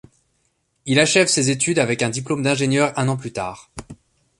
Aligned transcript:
Il 0.87 0.99
achève 0.99 1.27
ses 1.27 1.51
études 1.51 1.77
avec 1.77 2.01
un 2.01 2.09
diplôme 2.09 2.41
d'ingénieur 2.41 2.91
un 2.97 3.07
an 3.07 3.17
plus 3.17 3.31
tard. 3.33 3.69